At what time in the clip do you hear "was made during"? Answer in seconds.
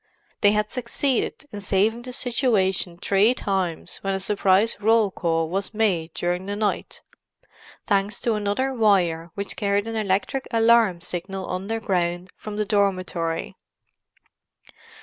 5.47-6.47